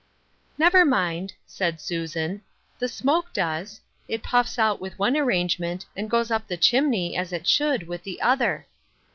[0.57, 2.41] "Never mind," said Susan,
[2.79, 3.79] "the smoke does.
[4.07, 8.01] It puffs out with one arrangement, and goes up the chimney, as it should, with
[8.03, 8.65] the other."